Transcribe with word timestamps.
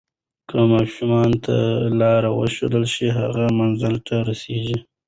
که 0.49 0.57
ماشوم 0.71 1.13
ته 1.45 1.55
لاره 1.99 2.29
وښودل 2.33 2.85
شي، 2.93 3.07
هغه 3.19 3.43
منزل 3.59 3.95
ته 4.07 4.15
رسیږي. 4.27 4.77